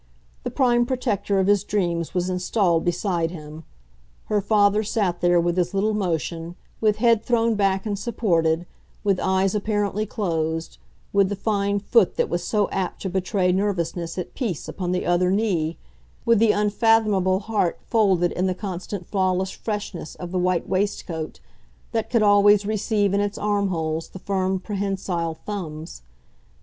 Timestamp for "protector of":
0.87-1.45